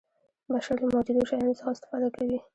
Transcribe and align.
بشر 0.51 0.75
له 0.81 0.87
موجودو 0.95 1.27
شیانو 1.29 1.57
څخه 1.59 1.69
استفاده 1.75 2.09
کوي. 2.15 2.37